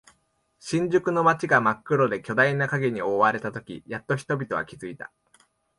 [0.59, 5.11] 新宿の街が真っ黒で巨大な影に覆われたとき、やっと人々は気づいた。